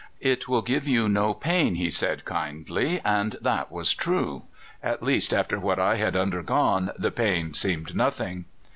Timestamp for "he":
1.75-1.91